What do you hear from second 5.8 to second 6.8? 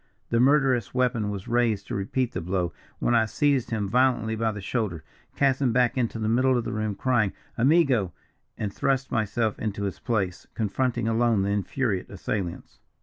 into the middle of the